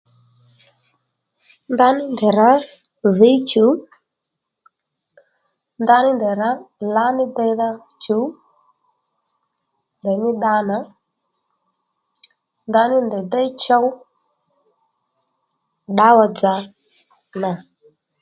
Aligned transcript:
Ndaní 1.73 2.03
ndèy 2.13 2.33
rǎ 2.39 2.49
dhǐy 3.15 3.37
chuw 3.49 3.71
ndaní 5.81 6.09
ndèy 6.15 6.35
rǎ 6.41 6.49
lǎní 6.93 7.23
deydha 7.35 7.69
chuw 8.03 8.25
ndèymí 9.99 10.29
bba 10.35 10.53
nà 10.69 10.77
ndaní 12.69 12.95
ndèy 13.05 13.23
déy 13.31 13.49
chow 13.63 13.85
ddǎwà 15.93 16.25
dzà 16.35 16.55
nà 17.41 17.51